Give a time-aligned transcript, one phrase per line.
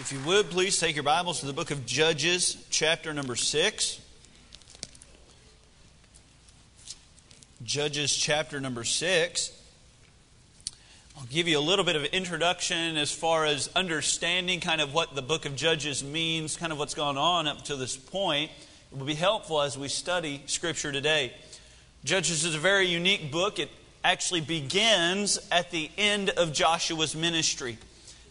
[0.00, 4.00] If you would, please take your Bibles to the book of Judges, chapter number 6.
[7.64, 9.60] Judges, chapter number 6.
[11.16, 15.16] I'll give you a little bit of introduction as far as understanding kind of what
[15.16, 18.52] the book of Judges means, kind of what's gone on up to this point.
[18.92, 21.32] It will be helpful as we study Scripture today.
[22.04, 23.58] Judges is a very unique book.
[23.58, 23.70] It
[24.04, 27.78] actually begins at the end of Joshua's ministry.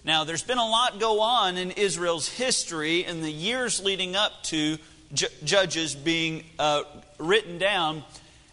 [0.07, 4.41] Now, there's been a lot go on in Israel's history in the years leading up
[4.43, 4.77] to
[5.13, 6.83] Judges being uh,
[7.19, 8.05] written down.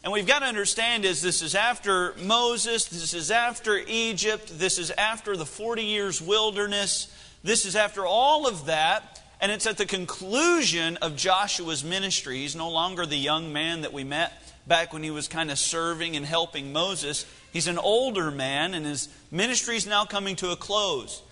[0.03, 4.79] And we've got to understand is this is after Moses, this is after Egypt, this
[4.79, 7.07] is after the 40 years wilderness,
[7.45, 12.39] this is after all of that, and it's at the conclusion of Joshua's ministry.
[12.39, 14.33] He's no longer the young man that we met
[14.67, 17.25] back when he was kind of serving and helping Moses.
[17.53, 21.23] He's an older man, and his ministry is now coming to a close.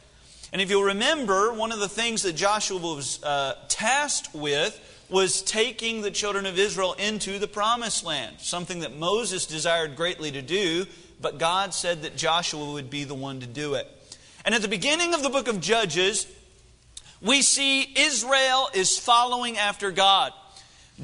[0.52, 5.40] And if you'll remember, one of the things that Joshua was uh, tasked with was
[5.40, 10.42] taking the children of Israel into the promised land, something that Moses desired greatly to
[10.42, 10.86] do,
[11.20, 13.88] but God said that Joshua would be the one to do it.
[14.44, 16.26] And at the beginning of the book of Judges,
[17.22, 20.32] we see Israel is following after God.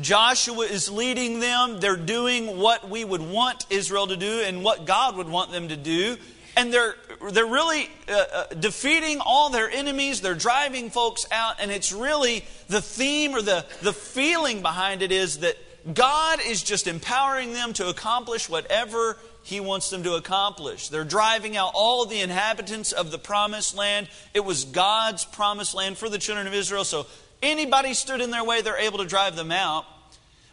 [0.01, 1.81] Joshua is leading them.
[1.81, 5.69] They're doing what we would want Israel to do and what God would want them
[5.69, 6.19] to do
[6.59, 6.97] and they're,
[7.31, 10.21] they're really uh, uh, defeating all their enemies.
[10.21, 11.55] They're driving folks out.
[11.61, 15.57] And it's really the theme or the, the feeling behind it is that
[15.95, 20.89] God is just empowering them to accomplish whatever He wants them to accomplish.
[20.89, 24.09] They're driving out all the inhabitants of the promised land.
[24.35, 26.83] It was God's promised land for the children of Israel.
[26.83, 27.07] So
[27.41, 29.85] anybody stood in their way, they're able to drive them out,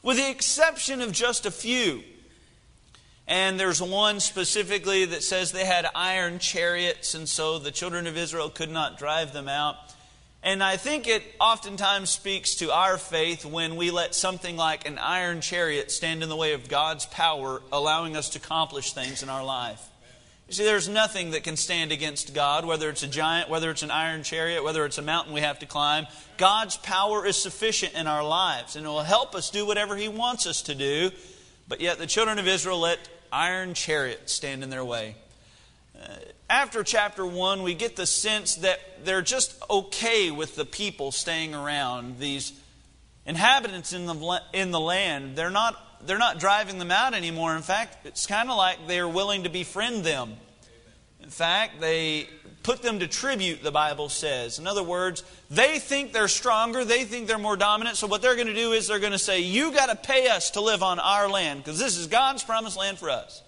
[0.03, 2.03] with the exception of just a few.
[3.27, 8.17] And there's one specifically that says they had iron chariots, and so the children of
[8.17, 9.75] Israel could not drive them out.
[10.43, 14.99] And I think it oftentimes speaks to our faith when we let something like an
[14.99, 19.29] iron chariot stand in the way of God's power, allowing us to accomplish things in
[19.29, 19.83] our life.
[20.47, 23.81] You see, there's nothing that can stand against God, whether it's a giant, whether it's
[23.81, 26.05] an iron chariot, whether it's a mountain we have to climb.
[26.37, 30.07] God's power is sufficient in our lives, and it will help us do whatever He
[30.07, 31.09] wants us to do.
[31.67, 32.99] But yet, the children of Israel let
[33.35, 35.15] iron chariot stand in their way.
[36.01, 36.07] Uh,
[36.49, 41.53] after chapter 1, we get the sense that they're just okay with the people staying
[41.53, 42.53] around, these
[43.25, 45.35] inhabitants in the, in the land.
[45.35, 45.75] They're not,
[46.07, 47.55] they're not driving them out anymore.
[47.55, 50.37] In fact, it's kind of like they're willing to befriend them.
[51.21, 52.29] In fact, they
[52.65, 54.57] put them to tribute, the Bible says.
[54.57, 58.33] In other words, they think they're stronger, they think they're more dominant, so what they're
[58.33, 60.81] going to do is they're going to say, You got to pay us to live
[60.81, 63.43] on our land, because this is God's promised land for us.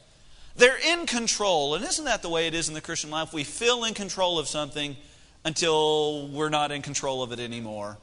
[0.56, 3.34] They're in control, and isn't that the way it is in the Christian life?
[3.34, 4.96] We feel in control of something
[5.44, 7.98] until we're not in control of it anymore.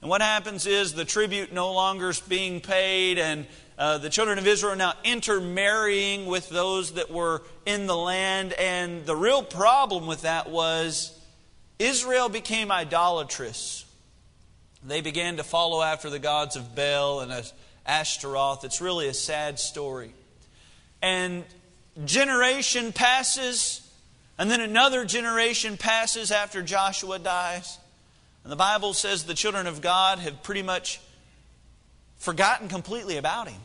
[0.00, 3.48] And what happens is the tribute no longer is being paid, and
[3.80, 8.52] uh, the children of Israel are now intermarrying with those that were in the land.
[8.52, 11.18] And the real problem with that was
[11.78, 13.86] Israel became idolatrous.
[14.84, 17.32] They began to follow after the gods of Baal and
[17.86, 18.64] Ashtaroth.
[18.64, 20.12] It's really a sad story.
[21.00, 21.44] And
[22.04, 23.80] generation passes,
[24.36, 27.78] and then another generation passes after Joshua dies.
[28.44, 31.00] And the Bible says the children of God have pretty much
[32.18, 33.60] forgotten completely about him.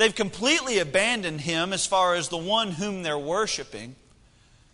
[0.00, 3.96] They've completely abandoned him as far as the one whom they're worshiping.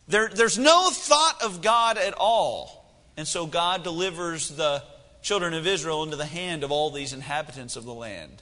[0.07, 2.89] There, there's no thought of God at all.
[3.17, 4.85] And so God delivers the
[5.23, 8.41] children of Israel into the hand of all these inhabitants of the land.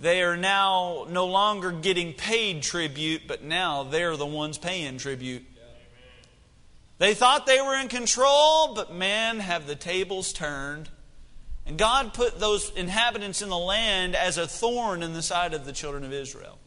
[0.00, 5.44] They are now no longer getting paid tribute, but now they're the ones paying tribute.
[6.96, 10.88] They thought they were in control, but man, have the tables turned.
[11.66, 15.64] And God put those inhabitants in the land as a thorn in the side of
[15.64, 16.58] the children of Israel.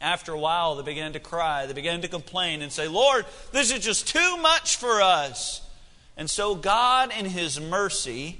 [0.00, 1.66] After a while, they began to cry.
[1.66, 5.66] They began to complain and say, Lord, this is just too much for us.
[6.16, 8.38] And so God, in His mercy,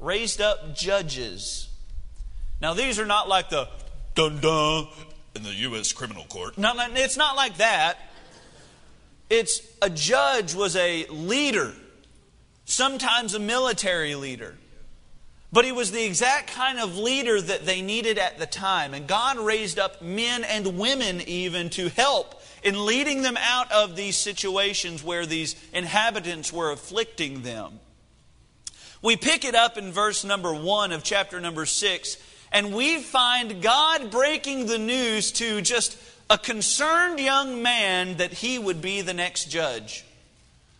[0.00, 1.68] raised up judges.
[2.60, 3.68] Now, these are not like the
[4.14, 4.88] dun dun
[5.36, 5.92] in the U.S.
[5.92, 6.58] criminal court.
[6.58, 7.96] No, it's not like that.
[9.30, 11.72] It's a judge was a leader,
[12.64, 14.56] sometimes a military leader.
[15.50, 18.92] But he was the exact kind of leader that they needed at the time.
[18.92, 23.96] And God raised up men and women even to help in leading them out of
[23.96, 27.80] these situations where these inhabitants were afflicting them.
[29.00, 32.18] We pick it up in verse number one of chapter number six,
[32.50, 35.96] and we find God breaking the news to just
[36.28, 40.04] a concerned young man that he would be the next judge.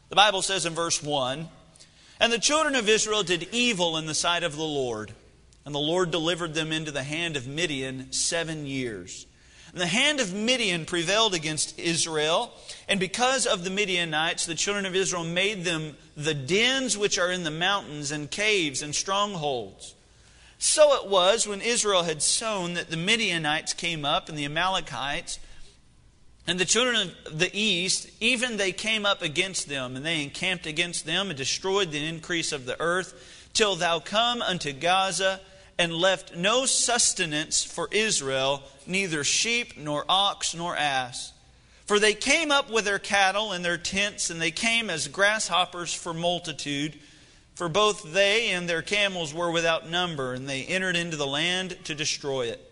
[0.09, 1.49] The Bible says in verse 1
[2.20, 5.12] And the children of Israel did evil in the sight of the Lord,
[5.65, 9.26] and the Lord delivered them into the hand of Midian seven years.
[9.73, 12.53] And the hand of Midian prevailed against Israel,
[12.88, 17.31] and because of the Midianites, the children of Israel made them the dens which are
[17.31, 19.94] in the mountains, and caves, and strongholds.
[20.59, 25.38] So it was when Israel had sown that the Midianites came up, and the Amalekites,
[26.49, 30.67] and the children of the east, even they came up against them, and they encamped
[30.67, 35.41] against them, and destroyed the increase of the earth, till thou come unto Gaza,
[35.79, 41.35] and left no sustenance for Israel, neither sheep, nor ox, nor ass.
[41.85, 45.93] For they came up with their cattle and their tents, and they came as grasshoppers
[45.93, 46.99] for multitude.
[47.56, 51.77] For both they and their camels were without number, and they entered into the land
[51.85, 52.68] to destroy it.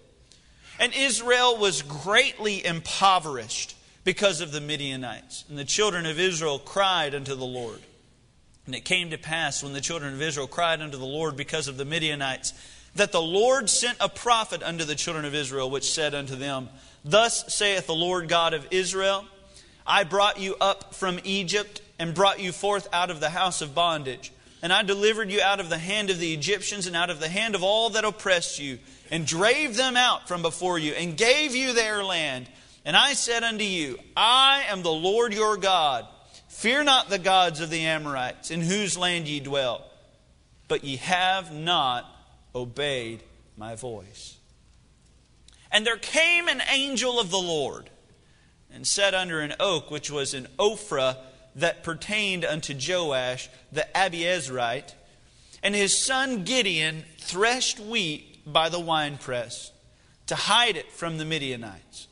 [0.79, 5.45] And Israel was greatly impoverished because of the Midianites.
[5.49, 7.81] And the children of Israel cried unto the Lord.
[8.67, 11.69] And it came to pass when the children of Israel cried unto the Lord because
[11.69, 12.53] of the Midianites,
[12.97, 16.69] that the Lord sent a prophet unto the children of Israel, which said unto them,
[17.05, 19.25] Thus saith the Lord God of Israel,
[19.87, 23.75] I brought you up from Egypt and brought you forth out of the house of
[23.75, 24.33] bondage.
[24.63, 27.29] And I delivered you out of the hand of the Egyptians and out of the
[27.29, 28.79] hand of all that oppressed you,
[29.11, 32.49] and drave them out from before you, and gave you their land.
[32.85, 36.07] And I said unto you, I am the Lord your God.
[36.49, 39.85] Fear not the gods of the Amorites, in whose land ye dwell.
[40.69, 42.07] But ye have not
[42.55, 43.23] obeyed
[43.57, 44.37] my voice.
[45.71, 47.91] And there came an angel of the Lord,
[48.73, 51.19] and sat under an oak which was in Ophrah
[51.57, 54.95] that pertained unto Joash the Abiezrite,
[55.63, 59.73] and his son Gideon threshed wheat by the winepress
[60.27, 62.09] to hide it from the Midianites.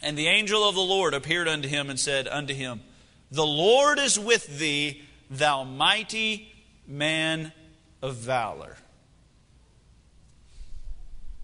[0.00, 2.80] And the angel of the Lord appeared unto him and said unto him,
[3.30, 6.52] The Lord is with thee, thou mighty
[6.86, 7.52] man
[8.00, 8.76] of valor.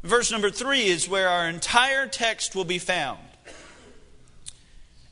[0.03, 3.19] Verse number three is where our entire text will be found.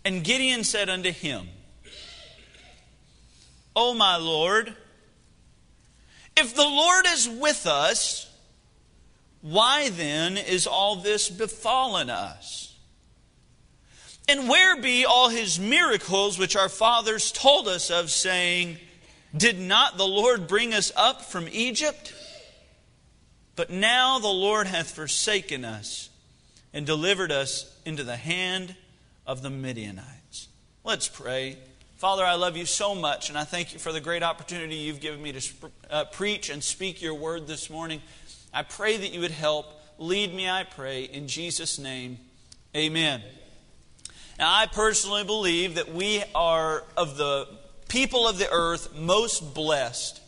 [0.05, 1.49] And Gideon said unto him,
[3.77, 4.75] O my Lord,
[6.35, 8.33] if the Lord is with us,
[9.43, 12.75] why then is all this befallen us?
[14.29, 18.79] And where be all his miracles which our fathers told us of, saying,
[19.37, 22.13] Did not the Lord bring us up from Egypt?
[23.55, 26.11] But now the Lord hath forsaken us
[26.73, 28.75] and delivered us into the hand
[29.27, 30.49] of the Midianites.
[30.83, 31.57] Let's pray.
[31.97, 35.01] Father, I love you so much, and I thank you for the great opportunity you've
[35.01, 38.03] given me to uh, preach and speak your word this morning.
[38.53, 39.73] I pray that you would help.
[39.97, 42.19] Lead me, I pray, in Jesus' name.
[42.77, 43.23] Amen.
[44.39, 47.49] Now, I personally believe that we are, of the
[47.89, 50.21] people of the earth, most blessed.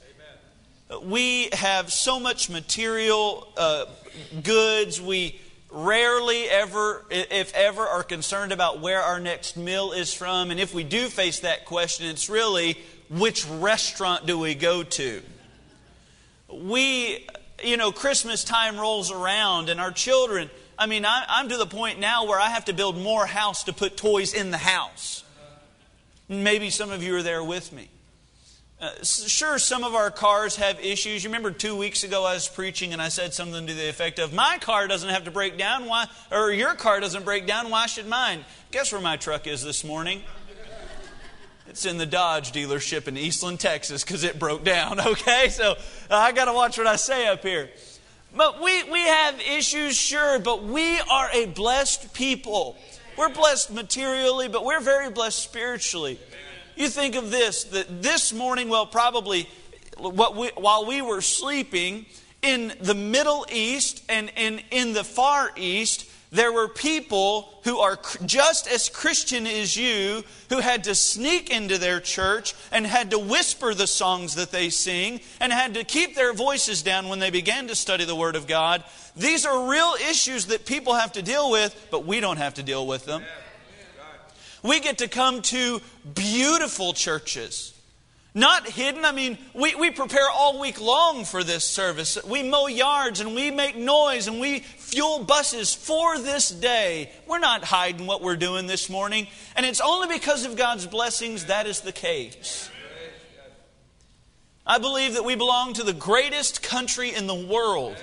[0.91, 1.11] Amen.
[1.11, 3.85] We have so much material uh,
[4.43, 5.03] goods.
[5.03, 5.39] We
[5.71, 10.51] rarely ever, if ever, are concerned about where our next meal is from.
[10.51, 12.79] And if we do face that question, it's really
[13.11, 15.23] which restaurant do we go to?
[16.53, 17.27] We,
[17.63, 21.67] you know, Christmas time rolls around and our children, I mean, I, am to the
[21.67, 25.25] point now where I have to build more house to put toys in the house.
[26.29, 27.89] Maybe some of you are there with me.
[28.81, 31.25] Uh, sure, some of our cars have issues.
[31.25, 34.21] You remember two weeks ago I was preaching and I said something to the effect
[34.21, 37.71] of, My car doesn't have to break down, why, or your car doesn't break down,
[37.71, 38.45] why should mine?
[38.71, 40.23] Guess where my truck is this morning?
[41.67, 45.49] It's in the Dodge dealership in Eastland, Texas, because it broke down, okay?
[45.49, 47.71] So uh, I got to watch what I say up here.
[48.37, 52.77] But we, we have issues, sure, but we are a blessed people.
[53.17, 56.21] We're blessed materially, but we're very blessed spiritually.
[56.79, 59.49] You think of this that this morning, well, probably
[59.99, 62.07] we, while we were sleeping
[62.41, 67.99] in the Middle East and in, in the Far East, there were people who are
[68.25, 73.19] just as Christian as you who had to sneak into their church and had to
[73.19, 77.31] whisper the songs that they sing and had to keep their voices down when they
[77.31, 78.85] began to study the Word of God.
[79.17, 82.63] These are real issues that people have to deal with, but we don't have to
[82.63, 83.25] deal with them.
[84.63, 85.81] We get to come to
[86.15, 87.75] beautiful churches.
[88.35, 89.05] Not hidden.
[89.05, 92.19] I mean, we, we prepare all week long for this service.
[92.25, 97.11] We mow yards and we make noise and we fuel buses for this day.
[97.27, 99.27] We're not hiding what we're doing this morning.
[99.57, 102.71] And it's only because of God's blessings that is the case.
[104.67, 107.97] I believe that we belong to the greatest country in the world.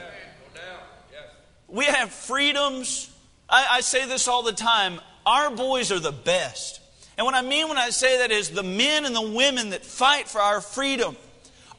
[1.68, 3.12] We have freedoms.
[3.48, 6.82] I, I say this all the time our boys are the best.
[7.18, 9.86] And what I mean when I say that is the men and the women that
[9.86, 11.16] fight for our freedom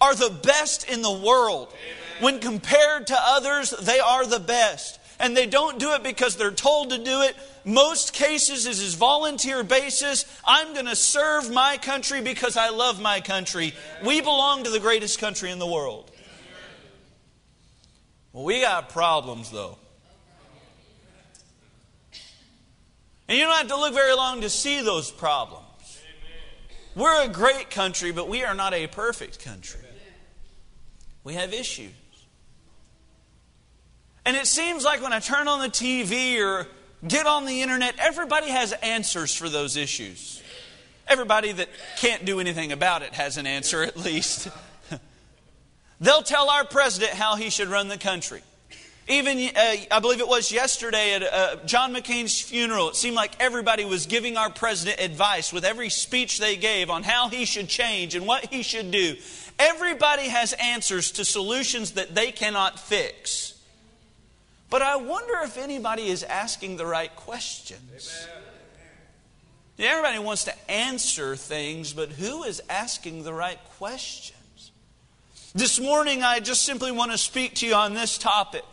[0.01, 1.69] are the best in the world.
[1.69, 2.23] Amen.
[2.23, 4.99] When compared to others, they are the best.
[5.19, 7.35] And they don't do it because they're told to do it.
[7.65, 10.25] Most cases is a volunteer basis.
[10.45, 13.75] I'm going to serve my country because I love my country.
[14.05, 16.11] We belong to the greatest country in the world.
[18.33, 19.79] Well, we got problems though.
[23.29, 25.65] And you don't have to look very long to see those problems.
[26.95, 29.81] We're a great country, but we are not a perfect country.
[31.25, 31.91] We have issues.
[34.25, 36.67] And it seems like when I turn on the TV or
[37.07, 40.43] get on the internet, everybody has answers for those issues.
[41.07, 41.69] Everybody that
[41.99, 44.49] can't do anything about it has an answer, at least.
[46.01, 48.43] They'll tell our president how he should run the country.
[49.09, 53.33] Even, uh, I believe it was yesterday at uh, John McCain's funeral, it seemed like
[53.39, 57.69] everybody was giving our president advice with every speech they gave on how he should
[57.69, 59.15] change and what he should do.
[59.61, 63.55] Everybody has answers to solutions that they cannot fix.
[64.71, 68.27] But I wonder if anybody is asking the right questions.
[69.77, 74.73] Yeah, everybody wants to answer things, but who is asking the right questions?
[75.55, 78.65] This morning, I just simply want to speak to you on this topic.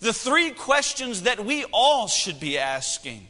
[0.00, 3.26] The three questions that we all should be asking.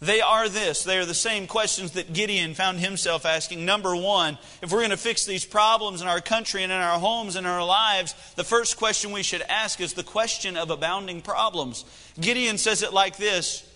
[0.00, 0.84] They are this.
[0.84, 3.64] They are the same questions that Gideon found himself asking.
[3.64, 7.00] Number one, if we're going to fix these problems in our country and in our
[7.00, 11.20] homes and our lives, the first question we should ask is the question of abounding
[11.20, 11.84] problems.
[12.20, 13.68] Gideon says it like this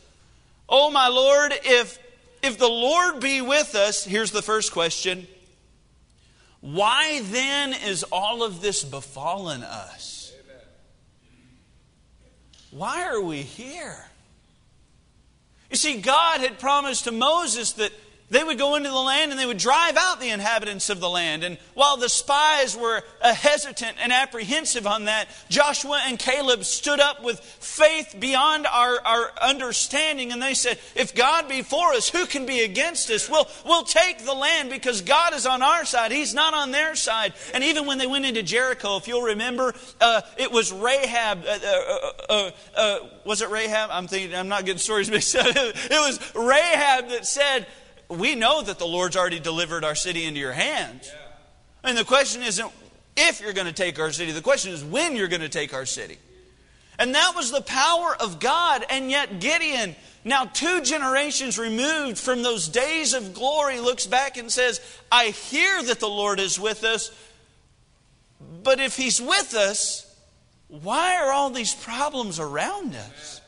[0.69, 1.99] Oh, my Lord, if,
[2.41, 5.27] if the Lord be with us, here's the first question
[6.61, 10.12] why then is all of this befallen us?
[12.73, 14.07] Why are we here?
[15.71, 17.93] You see, God had promised to Moses that
[18.33, 21.09] they would go into the land and they would drive out the inhabitants of the
[21.09, 21.45] land.
[21.45, 26.99] And while the spies were uh, hesitant and apprehensive on that, Joshua and Caleb stood
[26.99, 30.33] up with faith beyond our, our understanding.
[30.33, 33.29] And they said, If God be for us, who can be against us?
[33.29, 36.11] We'll, we'll take the land because God is on our side.
[36.11, 37.35] He's not on their side.
[37.53, 41.45] And even when they went into Jericho, if you'll remember, uh, it was Rahab.
[41.47, 43.91] Uh, uh, uh, uh was it Rahab?
[43.93, 45.47] I'm thinking, I'm not getting stories mixed up.
[45.55, 47.67] it was Rahab that said,
[48.13, 51.11] we know that the Lord's already delivered our city into your hands.
[51.13, 51.91] Yeah.
[51.91, 52.71] And the question isn't
[53.17, 55.75] if you're going to take our city, the question is when you're going to take
[55.75, 56.19] our city.
[56.99, 58.85] And that was the power of God.
[58.89, 64.51] And yet, Gideon, now two generations removed from those days of glory, looks back and
[64.51, 67.11] says, I hear that the Lord is with us,
[68.63, 70.09] but if He's with us,
[70.69, 73.42] why are all these problems around us?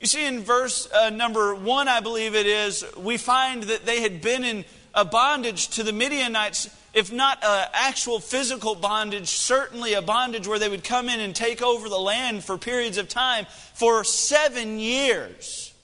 [0.00, 4.00] You see, in verse uh, number one, I believe it is, we find that they
[4.00, 4.64] had been in
[4.94, 10.58] a bondage to the Midianites, if not an actual physical bondage, certainly a bondage where
[10.58, 14.78] they would come in and take over the land for periods of time for seven
[14.78, 15.74] years.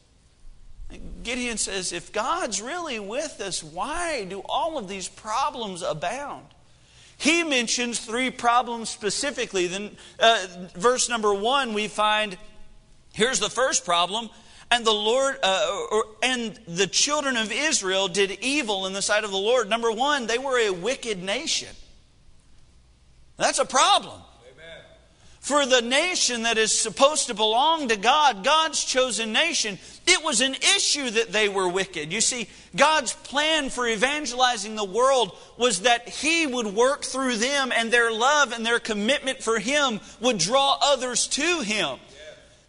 [1.25, 6.47] Gideon says, if God's really with us, why do all of these problems abound?
[7.17, 9.67] He mentions three problems specifically.
[9.67, 12.37] Then, uh, verse number one, we find
[13.15, 14.29] Here's the first problem.
[14.71, 19.23] And the Lord uh, or, and the children of Israel did evil in the sight
[19.23, 19.71] of the Lord.
[19.71, 21.69] Number one, they were a wicked nation.
[23.37, 24.21] That's a problem.
[24.53, 24.83] Amen.
[25.39, 29.79] For the nation that is supposed to belong to God, God's chosen nation,
[30.09, 32.13] it was an issue that they were wicked.
[32.13, 37.71] You see, God's plan for evangelizing the world was that He would work through them,
[37.71, 41.99] and their love and their commitment for Him would draw others to Him.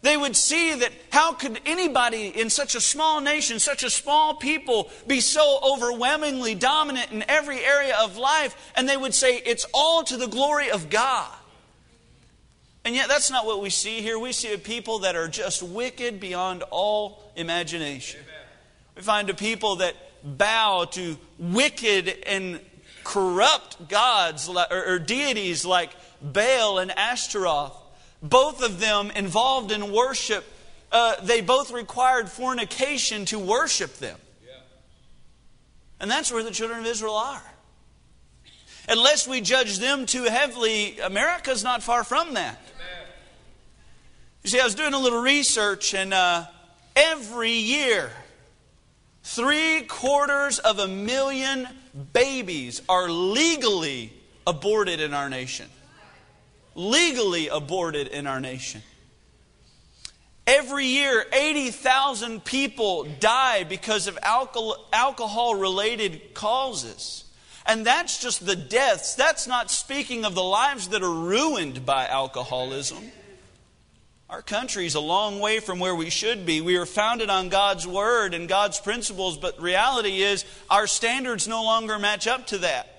[0.06, 4.34] They would see that how could anybody in such a small nation, such a small
[4.34, 8.70] people, be so overwhelmingly dominant in every area of life?
[8.76, 11.34] And they would say, it's all to the glory of God.
[12.84, 14.16] And yet, that's not what we see here.
[14.16, 18.20] We see a people that are just wicked beyond all imagination.
[18.22, 18.42] Amen.
[18.94, 22.60] We find a people that bow to wicked and
[23.02, 25.90] corrupt gods or, deities like
[26.22, 27.76] Baal and Ashtaroth
[28.28, 30.44] both of them involved in worship,
[30.92, 34.18] uh, they both required fornication to worship them.
[35.98, 37.42] And that's where the children of Israel are.
[38.88, 42.60] Unless we judge them too heavily, America's not far from that.
[44.44, 46.44] You see, I was doing a little research, and uh,
[46.94, 48.12] every year,
[49.24, 51.66] three quarters of a million
[52.12, 54.12] babies are legally
[54.46, 55.68] aborted in our nation
[56.76, 58.82] legally aborted in our nation.
[60.46, 67.24] Every year, 80,000 people die because of alcohol related causes.
[67.66, 69.16] And that's just the deaths.
[69.16, 73.10] That's not speaking of the lives that are ruined by alcoholism.
[74.30, 76.60] Our country is a long way from where we should be.
[76.60, 81.64] We are founded on God's Word and God's principles, but reality is our standards no
[81.64, 82.95] longer match up to that.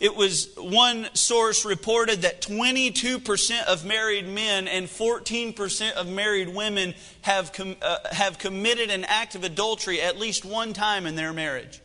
[0.00, 6.94] It was one source reported that 22% of married men and 14% of married women
[7.20, 11.34] have, com- uh, have committed an act of adultery at least one time in their
[11.34, 11.82] marriage.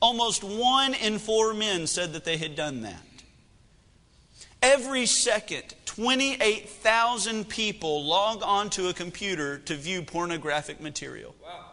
[0.00, 3.00] Almost one in four men said that they had done that.
[4.60, 11.36] Every second, 28,000 people log onto a computer to view pornographic material.
[11.40, 11.66] Wow.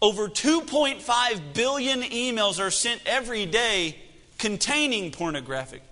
[0.00, 3.98] Over 2.5 billion emails are sent every day
[4.42, 5.82] containing pornographic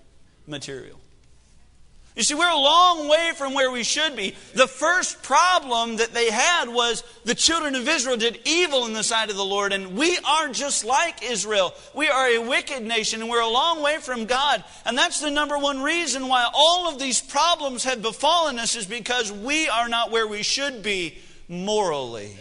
[0.45, 0.99] material.
[2.17, 4.35] You see, we're a long way from where we should be.
[4.53, 9.05] The first problem that they had was the children of Israel did evil in the
[9.05, 11.73] sight of the Lord, and we are just like Israel.
[11.95, 14.65] We are a wicked nation, and we're a long way from God.
[14.85, 18.85] And that's the number one reason why all of these problems have befallen us, is
[18.85, 21.17] because we are not where we should be
[21.47, 22.25] morally.
[22.25, 22.35] Amen.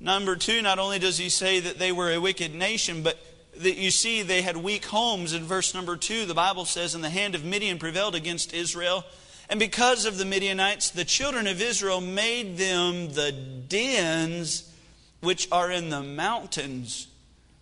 [0.00, 3.18] Number two, not only does he say that they were a wicked nation, but
[3.62, 5.32] that you see they had weak homes.
[5.32, 9.04] In verse number two, the Bible says, And the hand of Midian prevailed against Israel.
[9.48, 14.72] And because of the Midianites, the children of Israel made them the dens
[15.20, 17.08] which are in the mountains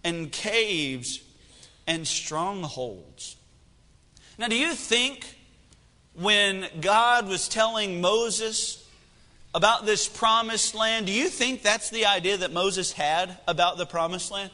[0.02, 1.20] and caves
[1.86, 3.36] and strongholds.
[4.38, 5.36] Now, do you think
[6.14, 8.86] when God was telling Moses
[9.54, 13.86] about this promised land, do you think that's the idea that Moses had about the
[13.86, 14.50] promised land?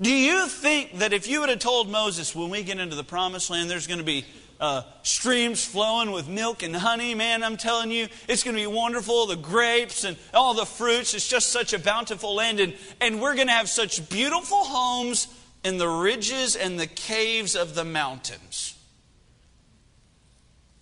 [0.00, 3.04] Do you think that if you would have told Moses, when we get into the
[3.04, 4.24] promised land, there's going to be
[4.60, 8.66] uh, streams flowing with milk and honey, man, I'm telling you, it's going to be
[8.66, 9.26] wonderful.
[9.26, 12.60] The grapes and all the fruits, it's just such a bountiful land.
[12.60, 15.28] And, and we're going to have such beautiful homes
[15.64, 18.76] in the ridges and the caves of the mountains.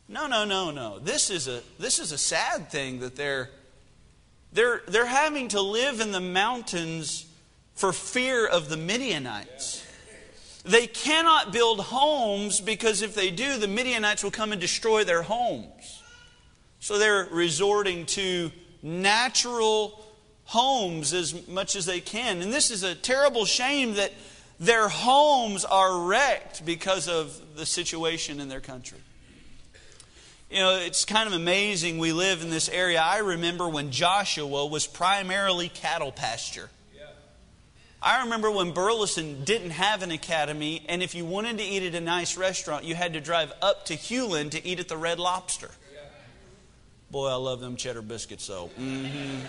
[0.08, 0.98] No, no, no, no.
[0.98, 3.50] This is a, this is a sad thing that they're,
[4.52, 7.25] they're, they're having to live in the mountains
[7.76, 9.84] for fear of the Midianites.
[10.64, 15.22] They cannot build homes because if they do, the Midianites will come and destroy their
[15.22, 16.02] homes.
[16.80, 18.50] So they're resorting to
[18.82, 20.04] natural
[20.44, 22.40] homes as much as they can.
[22.42, 24.12] And this is a terrible shame that
[24.58, 28.98] their homes are wrecked because of the situation in their country.
[30.50, 33.00] You know, it's kind of amazing we live in this area.
[33.00, 36.70] I remember when Joshua was primarily cattle pasture.
[38.06, 41.96] I remember when Burleson didn't have an academy, and if you wanted to eat at
[41.96, 45.18] a nice restaurant, you had to drive up to Hulen to eat at the Red
[45.18, 45.72] Lobster.
[47.10, 48.70] Boy, I love them cheddar biscuits, though.
[48.78, 49.40] Mm-hmm.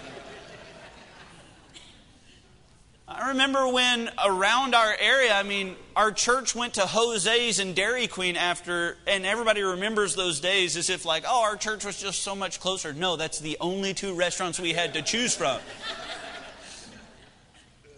[3.07, 8.07] I remember when around our area, I mean, our church went to Jose's and Dairy
[8.07, 12.23] Queen after, and everybody remembers those days as if, like, oh, our church was just
[12.23, 12.91] so much closer.
[12.91, 15.59] No, that's the only two restaurants we had to choose from.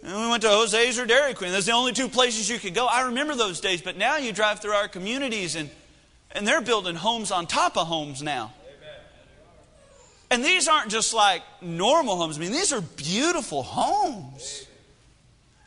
[0.03, 1.51] And we went to Jose's or Dairy Queen.
[1.51, 2.85] Those are the only two places you could go.
[2.85, 5.69] I remember those days, but now you drive through our communities and,
[6.31, 8.53] and they're building homes on top of homes now.
[10.31, 12.37] And these aren't just like normal homes.
[12.37, 14.67] I mean, these are beautiful homes.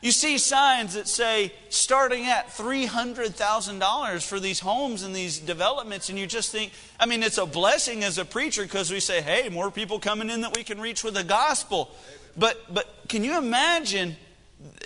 [0.00, 6.18] You see signs that say starting at $300,000 for these homes and these developments, and
[6.18, 9.48] you just think, I mean, it's a blessing as a preacher because we say, hey,
[9.48, 11.90] more people coming in that we can reach with the gospel.
[12.36, 14.16] But, but can you imagine?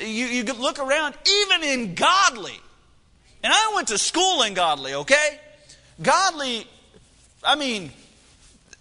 [0.01, 2.59] You, you look around, even in Godley,
[3.43, 5.41] and I went to school in Godley, okay?
[6.03, 6.67] Godley,
[7.43, 7.91] I mean,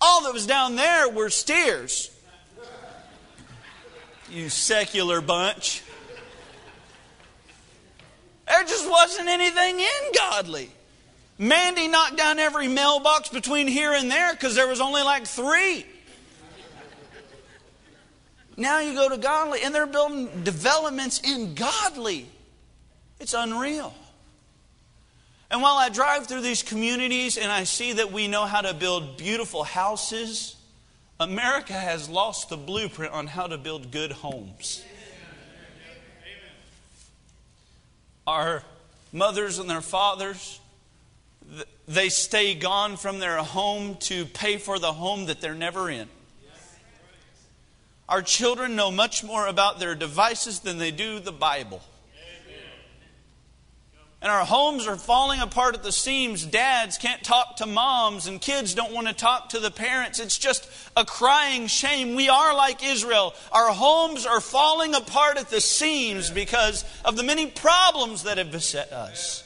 [0.01, 2.12] all that was down there were steers.
[4.29, 5.84] You secular bunch.
[8.47, 10.69] There just wasn't anything in Godley.
[11.38, 15.86] Mandy knocked down every mailbox between here and there because there was only like three.
[18.57, 22.27] Now you go to Godley, and they're building developments in Godley.
[23.19, 23.93] It's unreal.
[25.51, 28.73] And while I drive through these communities and I see that we know how to
[28.73, 30.55] build beautiful houses,
[31.19, 34.83] America has lost the blueprint on how to build good homes.
[38.25, 38.63] Our
[39.13, 40.59] mothers and their fathers,
[41.87, 46.09] they stay gone from their home to pay for the home that they're never in.
[48.07, 51.81] Our children know much more about their devices than they do the Bible.
[54.21, 56.45] and our homes are falling apart at the seams.
[56.45, 60.19] Dads can't talk to moms, and kids don't want to talk to the parents.
[60.19, 62.15] It's just a crying shame.
[62.15, 63.33] We are like Israel.
[63.51, 68.51] Our homes are falling apart at the seams because of the many problems that have
[68.51, 69.43] beset us.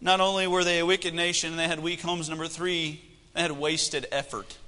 [0.00, 3.00] Not only were they a wicked nation they had weak homes, number three,
[3.34, 4.58] they had wasted effort.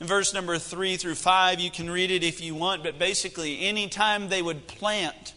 [0.00, 3.60] In verse number three through five, you can read it if you want, but basically,
[3.60, 5.34] anytime they would plant,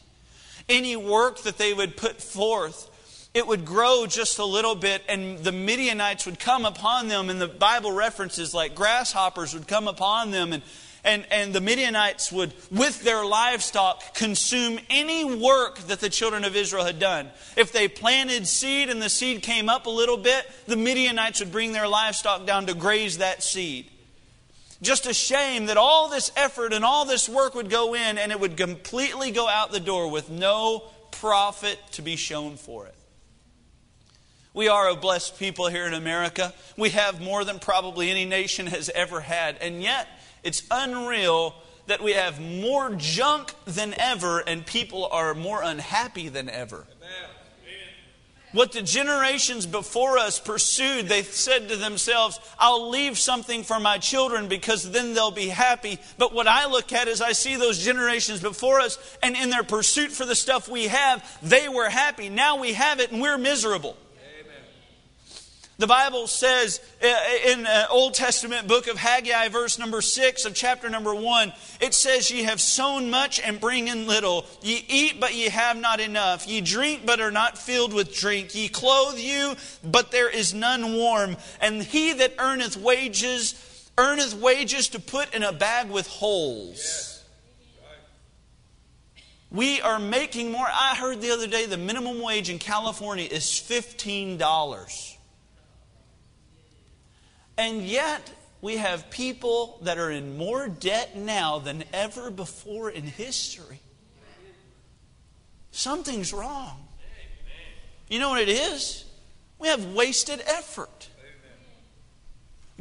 [0.67, 2.89] any work that they would put forth,
[3.33, 7.39] it would grow just a little bit, and the Midianites would come upon them, and
[7.39, 10.63] the Bible references like grasshoppers would come upon them, and,
[11.03, 16.55] and, and the Midianites would, with their livestock, consume any work that the children of
[16.55, 17.29] Israel had done.
[17.55, 21.51] If they planted seed and the seed came up a little bit, the Midianites would
[21.51, 23.85] bring their livestock down to graze that seed.
[24.81, 28.31] Just a shame that all this effort and all this work would go in and
[28.31, 32.93] it would completely go out the door with no profit to be shown for it.
[34.53, 36.53] We are a blessed people here in America.
[36.77, 39.57] We have more than probably any nation has ever had.
[39.61, 40.07] And yet,
[40.43, 41.55] it's unreal
[41.87, 46.85] that we have more junk than ever and people are more unhappy than ever.
[48.57, 53.99] What the generations before us pursued, they said to themselves, I'll leave something for my
[53.99, 55.99] children because then they'll be happy.
[56.17, 59.61] But what I look at is I see those generations before us, and in their
[59.61, 62.29] pursuit for the stuff we have, they were happy.
[62.29, 63.95] Now we have it and we're miserable.
[65.79, 67.07] The Bible says uh,
[67.45, 71.93] in the Old Testament book of Haggai, verse number 6 of chapter number 1, it
[71.93, 74.47] says, Ye have sown much and bring in little.
[74.63, 76.47] Ye eat, but ye have not enough.
[76.47, 78.55] Ye drink, but are not filled with drink.
[78.55, 81.37] Ye clothe you, but there is none warm.
[81.61, 83.53] And he that earneth wages,
[83.99, 87.23] earneth wages to put in a bag with holes.
[89.51, 90.67] We are making more.
[90.67, 95.16] I heard the other day the minimum wage in California is $15.
[97.57, 103.03] And yet, we have people that are in more debt now than ever before in
[103.03, 103.79] history.
[105.71, 106.87] Something's wrong.
[108.09, 109.05] You know what it is?
[109.59, 111.09] We have wasted effort.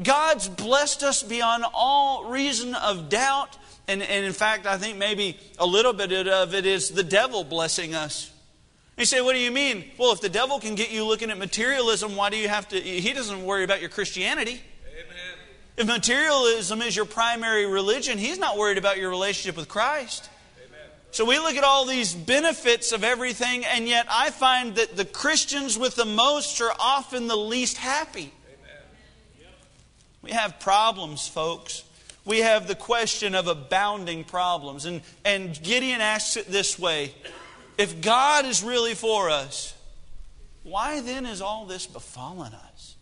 [0.02, 3.56] God's blessed us beyond all reason of doubt.
[3.88, 7.44] And, and in fact, I think maybe a little bit of it is the devil
[7.44, 8.30] blessing us.
[8.96, 9.84] You say, what do you mean?
[9.98, 12.80] Well, if the devil can get you looking at materialism, why do you have to?
[12.80, 14.62] He doesn't worry about your Christianity.
[14.90, 15.16] Amen.
[15.76, 20.30] If materialism is your primary religion, he's not worried about your relationship with Christ.
[20.66, 20.80] Amen.
[21.10, 25.04] So we look at all these benefits of everything, and yet I find that the
[25.04, 28.32] Christians with the most are often the least happy.
[28.48, 29.52] Amen.
[30.22, 31.84] We have problems, folks.
[32.24, 34.86] We have the question of abounding problems.
[34.86, 37.14] And, and Gideon asks it this way
[37.78, 39.74] if God is really for us,
[40.62, 42.96] why then is all this befallen us?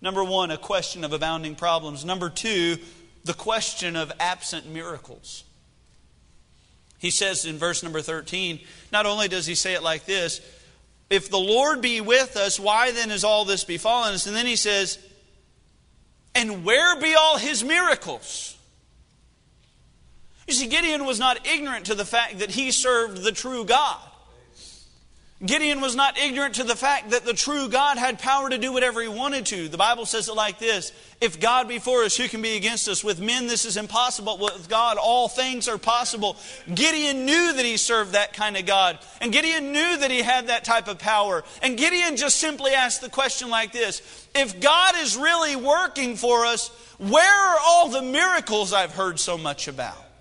[0.00, 2.04] Number one, a question of abounding problems.
[2.04, 2.78] Number two,
[3.24, 5.44] the question of absent miracles.
[6.98, 8.60] He says in verse number 13,
[8.92, 10.40] not only does he say it like this,
[11.10, 14.26] if the Lord be with us, why then is all this befallen us?
[14.26, 14.98] And then he says,
[16.34, 18.56] and where be all his miracles?
[20.46, 24.00] You see, Gideon was not ignorant to the fact that he served the true God.
[25.44, 28.72] Gideon was not ignorant to the fact that the true God had power to do
[28.72, 29.68] whatever he wanted to.
[29.68, 32.86] The Bible says it like this If God be for us, who can be against
[32.86, 33.02] us?
[33.02, 34.38] With men, this is impossible.
[34.38, 36.36] With God, all things are possible.
[36.72, 39.00] Gideon knew that he served that kind of God.
[39.20, 41.42] And Gideon knew that he had that type of power.
[41.60, 46.46] And Gideon just simply asked the question like this If God is really working for
[46.46, 50.11] us, where are all the miracles I've heard so much about?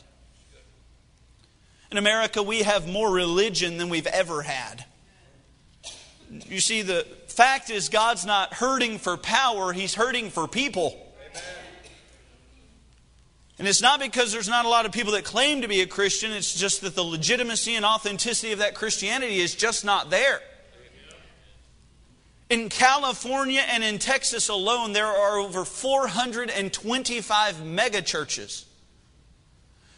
[1.92, 4.86] In America, we have more religion than we've ever had.
[6.48, 10.98] You see, the fact is, God's not hurting for power, He's hurting for people.
[13.60, 15.86] And it's not because there's not a lot of people that claim to be a
[15.86, 20.40] Christian, it's just that the legitimacy and authenticity of that Christianity is just not there.
[22.50, 28.66] In California and in Texas alone, there are over 425 megachurches.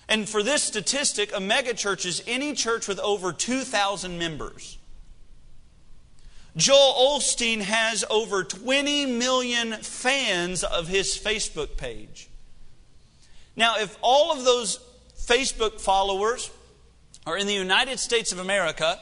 [0.10, 4.78] And for this statistic, a megachurch is any church with over 2,000 members.
[6.56, 12.30] Joel Osteen has over 20 million fans of his Facebook page.
[13.56, 14.80] Now, if all of those
[15.18, 16.52] Facebook followers
[17.26, 19.00] are in the United States of America,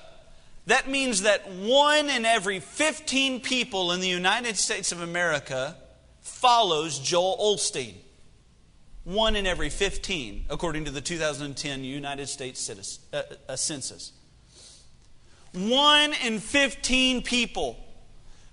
[0.68, 5.76] that means that one in every 15 people in the United States of America
[6.22, 7.96] follows Joel Osteen.
[9.04, 12.70] One in every 15, according to the 2010 United States
[13.12, 14.12] uh, uh, Census.
[15.54, 17.78] one in 15 people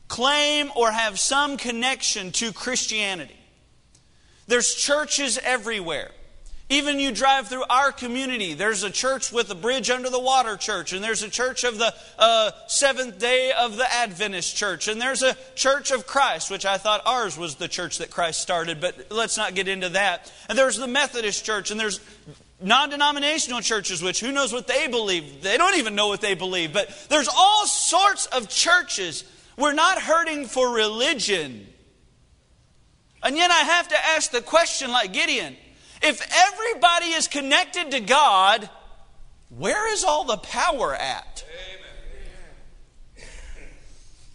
[0.08, 3.36] claim or have some connection to Christianity.
[4.46, 6.10] There's churches everywhere.
[6.70, 10.54] Even you drive through our community, there's a church with a bridge under the water
[10.54, 15.00] church, and there's a church of the uh, Seventh day of the Adventist church, and
[15.00, 18.82] there's a church of Christ, which I thought ours was the church that Christ started,
[18.82, 20.30] but let's not get into that.
[20.50, 22.00] And there's the Methodist church, and there's
[22.60, 25.42] non denominational churches, which who knows what they believe?
[25.42, 29.24] They don't even know what they believe, but there's all sorts of churches.
[29.56, 31.66] We're not hurting for religion.
[33.22, 35.56] And yet I have to ask the question like Gideon
[36.02, 36.20] if
[36.52, 38.68] everybody is connected to God,
[39.50, 41.44] where is all the power at?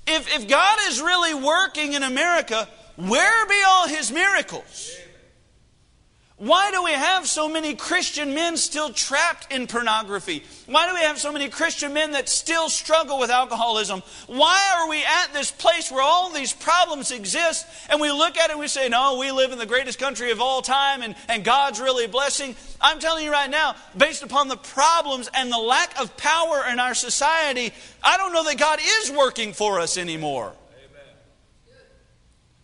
[0.05, 4.95] If, if God is really working in America, where be all his miracles?
[6.43, 10.43] Why do we have so many Christian men still trapped in pornography?
[10.65, 14.03] Why do we have so many Christian men that still struggle with alcoholism?
[14.27, 18.49] Why are we at this place where all these problems exist and we look at
[18.49, 21.15] it and we say, no, we live in the greatest country of all time and,
[21.29, 22.57] and God's really blessing?
[22.81, 26.77] I'm telling you right now, based upon the problems and the lack of power in
[26.77, 27.71] our society,
[28.03, 30.47] I don't know that God is working for us anymore.
[30.47, 31.85] Amen.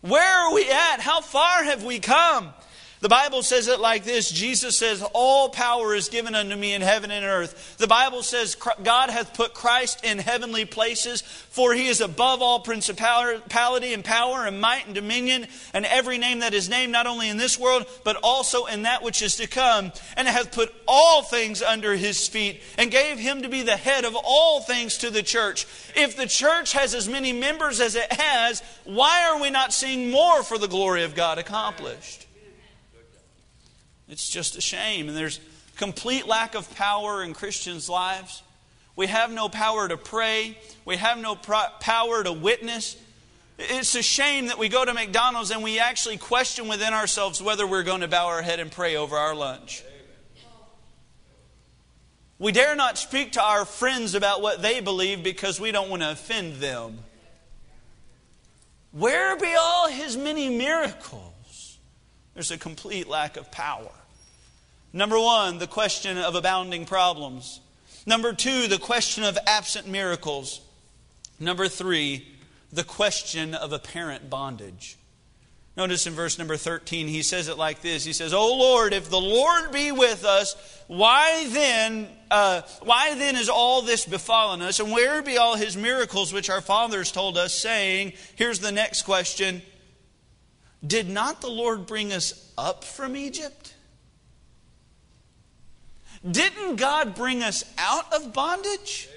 [0.01, 0.99] Where are we at?
[0.99, 2.53] How far have we come?
[3.01, 6.81] The Bible says it like this Jesus says, All power is given unto me in
[6.81, 7.77] heaven and earth.
[7.77, 12.59] The Bible says, God hath put Christ in heavenly places, for he is above all
[12.59, 17.29] principality and power and might and dominion and every name that is named, not only
[17.29, 21.21] in this world, but also in that which is to come, and hath put all
[21.21, 25.09] things under his feet, and gave him to be the head of all things to
[25.09, 25.65] the church.
[25.95, 30.11] If the church has as many members as it has, why are we not seeing
[30.11, 32.25] more for the glory of God accomplished?
[34.09, 35.07] It's just a shame.
[35.07, 35.39] And there's
[35.77, 38.43] complete lack of power in Christians' lives.
[38.95, 42.97] We have no power to pray, we have no pro- power to witness.
[43.57, 47.67] It's a shame that we go to McDonald's and we actually question within ourselves whether
[47.67, 49.83] we're going to bow our head and pray over our lunch.
[52.39, 56.01] We dare not speak to our friends about what they believe because we don't want
[56.01, 56.99] to offend them.
[58.91, 61.77] Where be all his many miracles?
[62.33, 63.91] There's a complete lack of power.
[64.91, 67.59] Number one, the question of abounding problems.
[68.05, 70.61] Number two, the question of absent miracles.
[71.39, 72.27] Number three,
[72.71, 74.97] the question of apparent bondage.
[75.77, 79.09] Notice in verse number 13, he says it like this He says, O Lord, if
[79.09, 80.55] the Lord be with us,
[80.87, 84.79] why then, uh, why then is all this befallen us?
[84.79, 89.03] And where be all his miracles which our fathers told us, saying, Here's the next
[89.03, 89.61] question
[90.85, 93.73] Did not the Lord bring us up from Egypt?
[96.29, 99.09] Didn't God bring us out of bondage?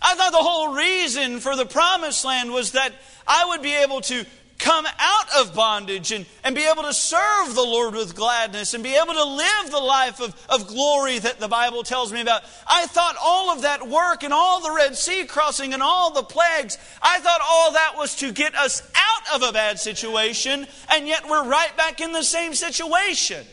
[0.00, 2.92] I thought the whole reason for the promised land was that
[3.26, 4.24] I would be able to
[4.62, 8.84] come out of bondage and, and be able to serve the Lord with gladness and
[8.84, 12.42] be able to live the life of, of glory that the Bible tells me about.
[12.66, 16.22] I thought all of that work and all the Red Sea crossing and all the
[16.22, 21.08] plagues, I thought all that was to get us out of a bad situation, and
[21.08, 23.44] yet we're right back in the same situation.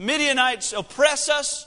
[0.00, 1.66] The Midianites oppress us.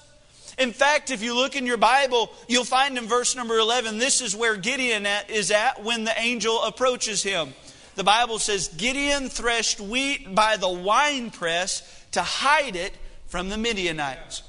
[0.57, 4.21] In fact, if you look in your Bible, you'll find in verse number 11, this
[4.21, 7.53] is where Gideon is at when the angel approaches him.
[7.93, 12.93] The Bible says, Gideon threshed wheat by the winepress to hide it
[13.27, 14.41] from the Midianites.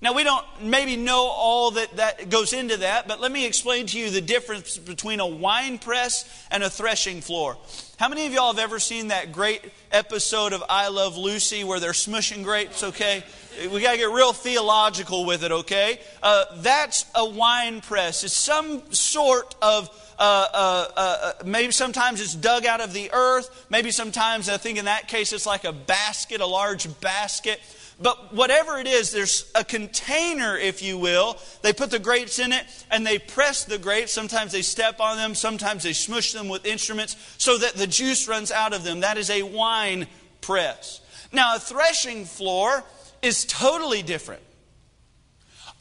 [0.00, 3.84] Now, we don't maybe know all that, that goes into that, but let me explain
[3.88, 7.58] to you the difference between a wine press and a threshing floor.
[7.98, 11.80] How many of y'all have ever seen that great episode of I Love Lucy where
[11.80, 13.24] they're smushing grapes, okay?
[13.72, 15.98] We got to get real theological with it, okay?
[16.22, 18.22] Uh, that's a wine press.
[18.22, 23.66] It's some sort of uh, uh, uh, maybe sometimes it's dug out of the earth.
[23.68, 27.60] Maybe sometimes, I think in that case, it's like a basket, a large basket.
[28.00, 31.36] But whatever it is, there's a container, if you will.
[31.62, 34.12] They put the grapes in it and they press the grapes.
[34.12, 38.28] Sometimes they step on them, sometimes they smush them with instruments so that the juice
[38.28, 39.00] runs out of them.
[39.00, 40.06] That is a wine
[40.40, 41.00] press.
[41.32, 42.84] Now, a threshing floor
[43.20, 44.42] is totally different.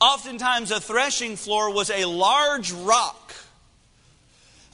[0.01, 3.26] Oftentimes, a threshing floor was a large rock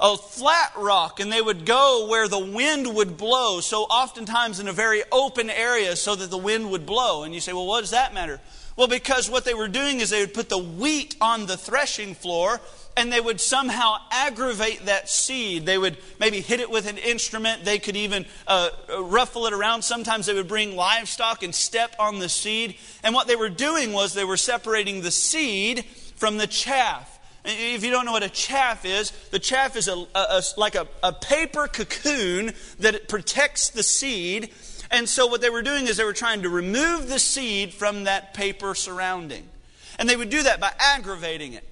[0.04, 3.62] a flat rock and they would go where the wind would blow.
[3.62, 7.24] So, oftentimes in a very open area so that the wind would blow.
[7.24, 8.42] And you say, well, what does that matter?
[8.76, 12.16] Well, because what they were doing is they would put the wheat on the threshing
[12.16, 12.60] floor
[12.98, 15.66] and they would somehow aggravate that seed.
[15.66, 17.64] They would maybe hit it with an instrument.
[17.64, 19.84] They could even uh, ruffle it around.
[19.84, 22.76] Sometimes they would bring livestock and step on the seed.
[23.04, 25.86] And what they were doing was they were separating the seed
[26.16, 27.13] from the chaff.
[27.46, 30.88] If you don't know what a chaff is, the chaff is a, a, like a,
[31.02, 34.52] a paper cocoon that protects the seed.
[34.90, 38.06] And so what they were doing is they were trying to remove the seed from
[38.06, 39.50] that paper surrounding.
[40.00, 41.68] And they would do that by aggravating it.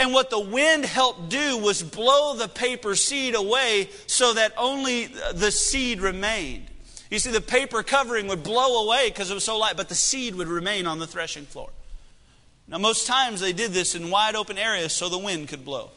[0.00, 5.06] And what the wind helped do was blow the paper seed away so that only
[5.06, 6.66] the seed remained.
[7.10, 9.94] You see, the paper covering would blow away because it was so light, but the
[9.94, 11.68] seed would remain on the threshing floor.
[12.68, 15.90] Now, most times they did this in wide open areas so the wind could blow.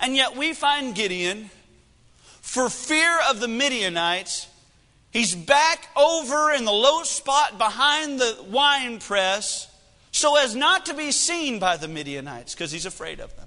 [0.00, 1.50] And yet we find Gideon,
[2.40, 4.48] for fear of the Midianites,
[5.10, 9.68] he's back over in the low spot behind the wine press
[10.12, 13.45] so as not to be seen by the Midianites because he's afraid of them.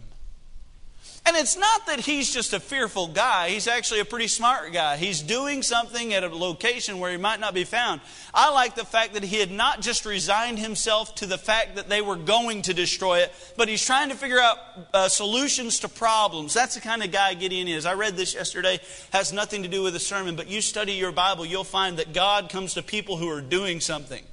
[1.25, 3.49] And it's not that he's just a fearful guy.
[3.49, 4.97] He's actually a pretty smart guy.
[4.97, 8.01] He's doing something at a location where he might not be found.
[8.33, 11.89] I like the fact that he had not just resigned himself to the fact that
[11.89, 14.57] they were going to destroy it, but he's trying to figure out
[14.93, 16.53] uh, solutions to problems.
[16.53, 17.85] That's the kind of guy Gideon is.
[17.85, 18.79] I read this yesterday,
[19.11, 22.13] has nothing to do with the sermon, but you study your Bible, you'll find that
[22.13, 24.23] God comes to people who are doing something.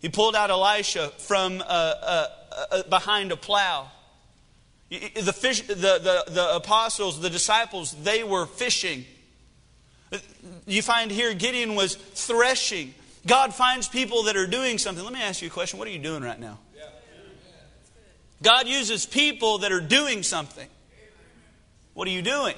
[0.00, 2.26] He pulled out Elisha from uh, uh,
[2.70, 3.90] uh, behind a plow.
[4.90, 9.04] The, fish, the, the, the apostles, the disciples, they were fishing.
[10.66, 12.94] You find here Gideon was threshing.
[13.26, 15.04] God finds people that are doing something.
[15.04, 15.78] Let me ask you a question.
[15.78, 16.58] What are you doing right now?
[18.42, 20.68] God uses people that are doing something.
[21.94, 22.54] What are you doing?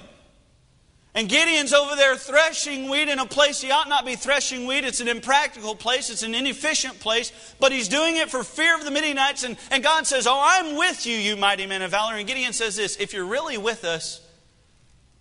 [1.14, 4.84] And Gideon's over there threshing wheat in a place he ought not be threshing wheat.
[4.84, 8.84] It's an impractical place, it's an inefficient place, but he's doing it for fear of
[8.84, 9.42] the Midianites.
[9.42, 12.14] And, and God says, Oh, I'm with you, you mighty men of valor.
[12.14, 14.24] And Gideon says this If you're really with us,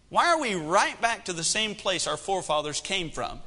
[0.10, 3.40] why are we right back to the same place our forefathers came from?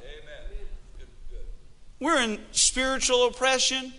[1.99, 3.93] We're in spiritual oppression.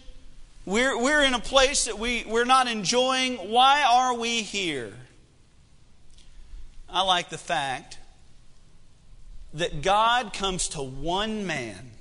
[0.67, 3.37] We're, we're in a place that we, we're not enjoying.
[3.37, 4.93] Why are we here?
[6.89, 7.99] I like the fact
[9.55, 11.93] that God comes to one man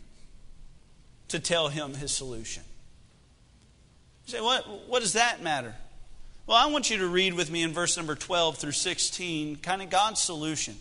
[1.29, 2.63] to tell him his solution.
[4.25, 5.75] You say, what, what does that matter?
[6.45, 9.81] Well, I want you to read with me in verse number 12 through 16, kind
[9.81, 10.75] of God's solution.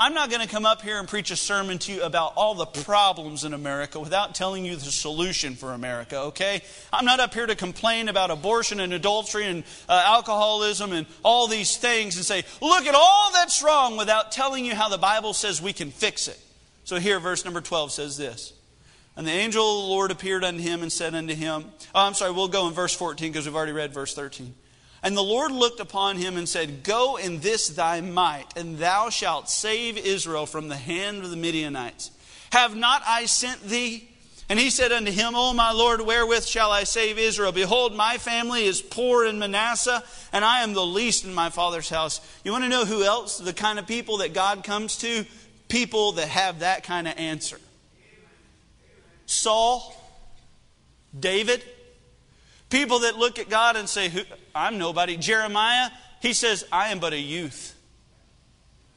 [0.00, 2.54] I'm not going to come up here and preach a sermon to you about all
[2.54, 6.62] the problems in America without telling you the solution for America, okay?
[6.92, 11.48] I'm not up here to complain about abortion and adultery and uh, alcoholism and all
[11.48, 15.32] these things and say, look at all that's wrong without telling you how the Bible
[15.32, 16.38] says we can fix it.
[16.84, 18.52] So here, verse number 12 says this.
[19.16, 22.14] And the angel of the Lord appeared unto him and said unto him, Oh, I'm
[22.14, 24.54] sorry, we'll go in verse 14 because we've already read verse 13.
[25.08, 29.08] And the Lord looked upon him and said, Go in this thy might, and thou
[29.08, 32.10] shalt save Israel from the hand of the Midianites.
[32.52, 34.06] Have not I sent thee?
[34.50, 37.52] And he said unto him, O my Lord, wherewith shall I save Israel?
[37.52, 41.88] Behold, my family is poor in Manasseh, and I am the least in my father's
[41.88, 42.20] house.
[42.44, 43.38] You want to know who else?
[43.38, 45.24] The kind of people that God comes to?
[45.68, 47.58] People that have that kind of answer.
[49.24, 49.96] Saul,
[51.18, 51.64] David,
[52.70, 54.12] People that look at God and say,
[54.54, 55.16] I'm nobody.
[55.16, 57.74] Jeremiah, he says, I am but a youth.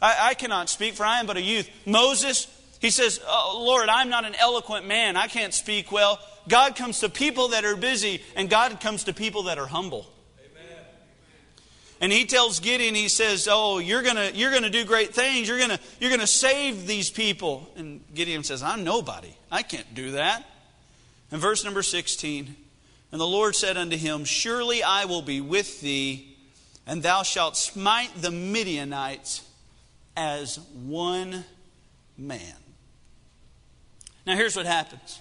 [0.01, 1.69] I, I cannot speak, for I am but a youth.
[1.85, 2.47] Moses,
[2.79, 5.15] he says, oh, Lord, I'm not an eloquent man.
[5.15, 6.19] I can't speak well.
[6.47, 10.07] God comes to people that are busy, and God comes to people that are humble.
[12.01, 15.47] And he tells Gideon, he says, Oh, you're gonna you're gonna do great things.
[15.47, 17.69] You're gonna you're gonna save these people.
[17.75, 19.31] And Gideon says, I'm nobody.
[19.51, 20.43] I can't do that.
[21.31, 22.55] And verse number 16,
[23.11, 26.37] and the Lord said unto him, Surely I will be with thee,
[26.87, 29.43] and thou shalt smite the Midianites
[30.15, 31.43] as one
[32.17, 32.55] man.
[34.25, 35.19] Now, here's what happens.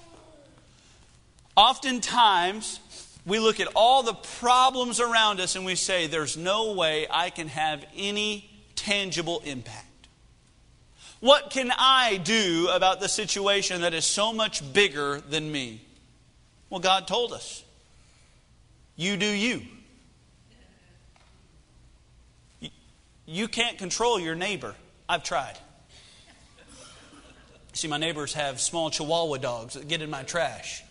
[1.57, 2.81] Oftentimes,
[3.27, 7.31] we look at all the problems around us and we say, There's no way I
[7.31, 9.87] can have any tangible impact.
[11.21, 15.83] What can I do about the situation that is so much bigger than me?
[16.71, 17.63] Well, God told us.
[19.01, 19.63] You do you.
[23.25, 24.75] You can't control your neighbor.
[25.09, 25.57] I've tried.
[27.73, 30.83] See, my neighbors have small chihuahua dogs that get in my trash.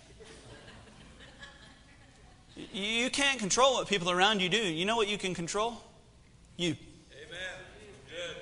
[2.73, 4.57] You can't control what people around you do.
[4.57, 5.79] You know what you can control?
[6.57, 6.75] You.
[7.13, 7.39] Amen.
[8.09, 8.37] Good.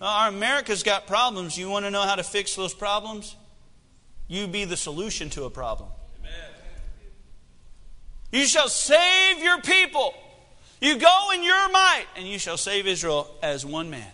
[0.00, 1.58] Our America's got problems.
[1.58, 3.34] You want to know how to fix those problems?
[4.28, 5.90] you be the solution to a problem.
[8.32, 10.14] You shall save your people.
[10.80, 14.10] You go in your might, and you shall save Israel as one man.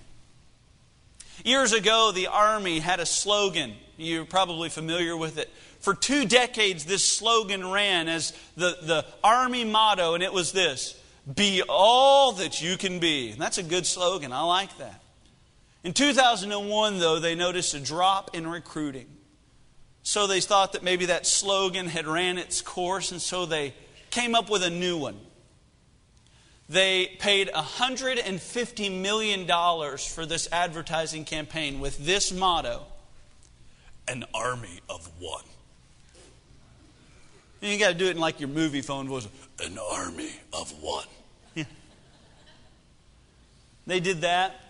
[1.45, 3.75] Years ago, the Army had a slogan.
[3.97, 5.49] You're probably familiar with it.
[5.81, 11.01] For two decades, this slogan ran as the, the Army motto, and it was this
[11.33, 13.31] Be all that you can be.
[13.31, 14.33] And that's a good slogan.
[14.33, 15.01] I like that.
[15.85, 19.07] In 2001, though, they noticed a drop in recruiting.
[20.03, 23.75] So they thought that maybe that slogan had ran its course, and so they
[24.19, 25.17] came up with a new one.
[26.69, 29.47] They paid $150 million
[29.99, 32.85] for this advertising campaign with this motto
[34.09, 35.45] An army of one.
[37.61, 39.29] You got to do it in like your Moviefone voice
[39.65, 41.07] An army of one.
[41.55, 41.65] Yeah.
[43.87, 44.61] They did that.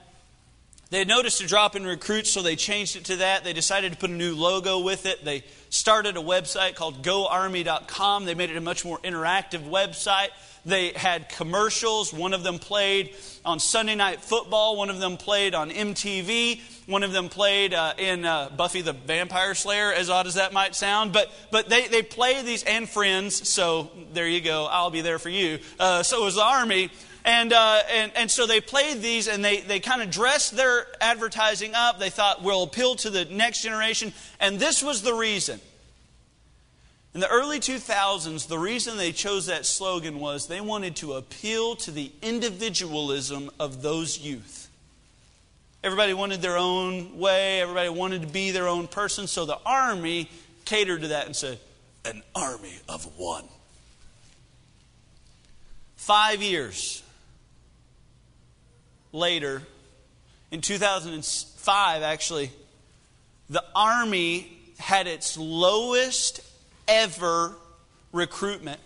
[0.90, 3.44] They noticed a drop in recruits, so they changed it to that.
[3.44, 5.22] They decided to put a new logo with it.
[5.22, 8.24] They started a website called goarmy.com.
[8.24, 10.28] They made it a much more interactive website.
[10.64, 12.12] They had commercials.
[12.12, 13.14] One of them played
[13.44, 17.94] on Sunday Night Football, one of them played on MTV, one of them played uh,
[17.98, 21.12] in uh, Buffy the Vampire Slayer, as odd as that might sound.
[21.12, 24.66] But, but they, they play these, and Friends, so there you go.
[24.66, 25.58] I'll be there for you.
[25.78, 26.90] Uh, so was the Army.
[27.28, 30.86] And, uh, and, and so they played these and they, they kind of dressed their
[30.98, 31.98] advertising up.
[31.98, 34.14] They thought, we'll appeal to the next generation.
[34.40, 35.60] And this was the reason.
[37.12, 41.76] In the early 2000s, the reason they chose that slogan was they wanted to appeal
[41.76, 44.70] to the individualism of those youth.
[45.84, 50.30] Everybody wanted their own way, everybody wanted to be their own person, so the army
[50.64, 51.58] catered to that and said,
[52.06, 53.44] an army of one.
[55.96, 57.02] Five years
[59.12, 59.62] later,
[60.50, 62.50] in 2005, actually,
[63.50, 66.40] the Army had its lowest
[66.86, 67.54] ever
[68.12, 68.80] recruitment,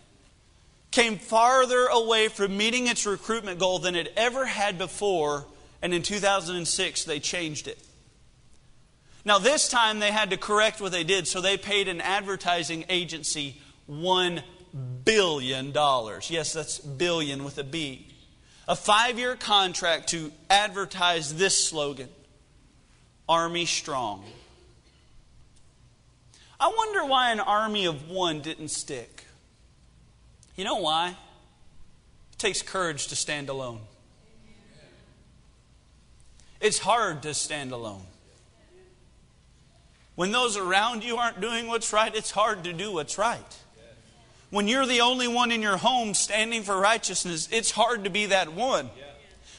[0.91, 5.47] came farther away from meeting its recruitment goal than it ever had before,
[5.81, 7.79] and in 2006, they changed it.
[9.25, 12.85] Now, this time they had to correct what they did, so they paid an advertising
[12.89, 14.43] agency $1
[15.05, 15.73] billion.
[15.73, 18.12] Yes, that's billion with a B
[18.73, 22.09] a five year contract to advertise this slogan
[23.29, 24.25] Army Strong.
[26.59, 29.27] I wonder why an army of one didn't stick.
[30.57, 31.11] You know why?
[31.11, 33.81] It takes courage to stand alone.
[36.59, 38.07] It's hard to stand alone.
[40.15, 43.59] When those around you aren't doing what's right, it's hard to do what's right.
[44.53, 48.27] When you're the only one in your home standing for righteousness, it's hard to be
[48.27, 48.91] that one.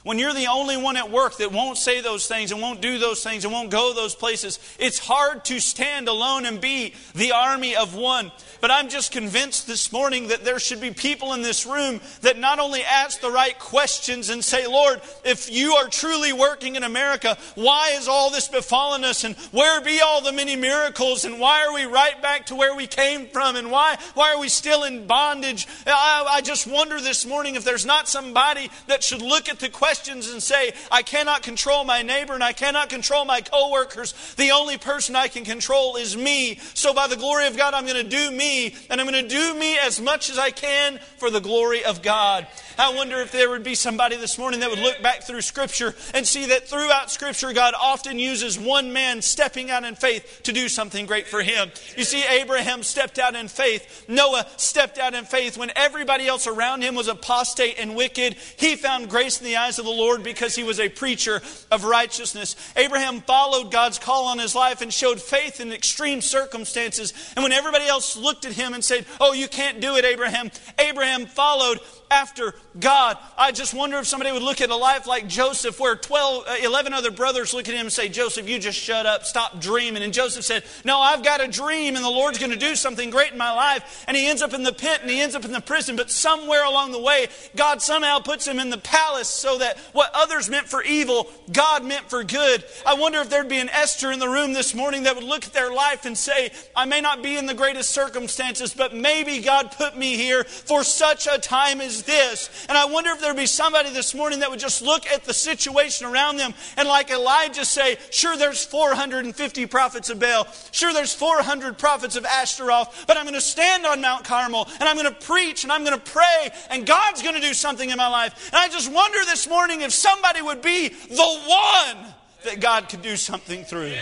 [0.04, 2.98] When you're the only one at work that won't say those things and won't do
[2.98, 7.32] those things and won't go those places, it's hard to stand alone and be the
[7.32, 8.32] army of one.
[8.60, 12.38] But I'm just convinced this morning that there should be people in this room that
[12.38, 16.84] not only ask the right questions and say, Lord, if you are truly working in
[16.84, 19.24] America, why has all this befallen us?
[19.24, 21.24] And where be all the many miracles?
[21.24, 23.56] And why are we right back to where we came from?
[23.56, 25.68] And why, why are we still in bondage?
[25.88, 29.70] I, I just wonder this morning if there's not somebody that should look at the
[29.94, 34.34] questions and say, I cannot control my neighbor and I cannot control my coworkers.
[34.38, 36.56] The only person I can control is me.
[36.74, 39.30] So by the glory of God, I'm going to do me and I'm going to
[39.30, 42.48] do me as much as I can for the glory of God.
[42.80, 45.94] I wonder if there would be somebody this morning that would look back through Scripture
[46.16, 50.52] and see that throughout Scripture, God often uses one man stepping out in faith to
[50.52, 51.72] do something great for him.
[51.96, 54.06] You see, Abraham stepped out in faith.
[54.08, 55.56] Noah stepped out in faith.
[55.56, 59.78] When everybody else around him was apostate and wicked, he found grace in the eyes
[59.78, 62.56] of the Lord because he was a preacher of righteousness.
[62.76, 67.14] Abraham followed God's call on his life and showed faith in extreme circumstances.
[67.36, 70.52] And when everybody else looked at him and said, Oh, you can't do it, Abraham,
[70.80, 71.80] Abraham followed
[72.14, 73.18] after God.
[73.38, 76.56] I just wonder if somebody would look at a life like Joseph, where 12, uh,
[76.64, 80.04] 11 other brothers look at him and say, Joseph, you just shut up, stop dreaming.
[80.04, 83.10] And Joseph said, No, I've got a dream, and the Lord's going to do something
[83.10, 84.06] great in my life.
[84.08, 86.12] And he ends up in the pit and he ends up in the prison, but
[86.12, 90.50] somewhere along the way, God somehow puts him in the palace so that what others
[90.50, 92.64] meant for evil, God meant for good.
[92.86, 95.46] I wonder if there'd be an Esther in the room this morning that would look
[95.46, 99.40] at their life and say, I may not be in the greatest circumstances, but maybe
[99.40, 102.66] God put me here for such a time as this.
[102.70, 105.34] And I wonder if there'd be somebody this morning that would just look at the
[105.34, 110.48] situation around them and, like Elijah, say, Sure, there's 450 prophets of Baal.
[110.72, 113.06] Sure, there's 400 prophets of Ashtaroth.
[113.08, 115.84] But I'm going to stand on Mount Carmel and I'm going to preach and I'm
[115.84, 118.50] going to pray and God's going to do something in my life.
[118.52, 123.02] And I just wonder this morning if somebody would be the one that God could
[123.02, 123.94] do something through.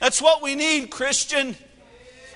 [0.00, 1.56] That's what we need, Christian.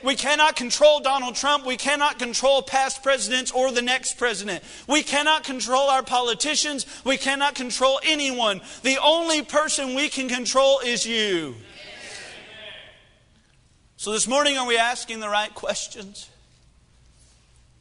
[0.02, 1.64] We cannot control Donald Trump.
[1.64, 4.64] We cannot control past presidents or the next president.
[4.88, 6.86] We cannot control our politicians.
[7.04, 8.60] We cannot control anyone.
[8.82, 11.54] The only person we can control is you.
[13.96, 16.28] So this morning, are we asking the right questions?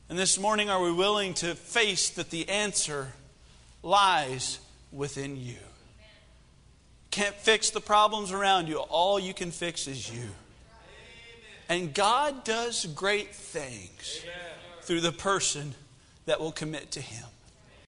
[0.07, 3.13] And this morning, are we willing to face that the answer
[3.81, 4.59] lies
[4.91, 5.55] within you?
[7.09, 8.77] Can't fix the problems around you.
[8.77, 10.29] All you can fix is you.
[11.71, 14.25] And God does great things
[14.81, 15.73] through the person
[16.25, 17.23] that will commit to Him.